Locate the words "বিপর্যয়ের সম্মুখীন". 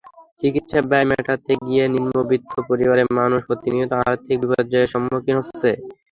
4.41-5.35